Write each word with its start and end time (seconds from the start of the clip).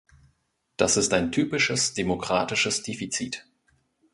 Das 0.77 0.97
ist 0.97 1.13
ein 1.13 1.31
typisches 1.31 1.93
demokratisches 1.93 2.81
Defizit. 2.81 3.45